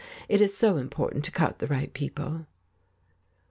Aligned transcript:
It 0.27 0.41
is 0.41 0.57
so 0.57 0.77
important 0.77 1.23
to 1.25 1.31
cut 1.31 1.59
the 1.59 1.67
right 1.67 1.93
people." 1.93 2.47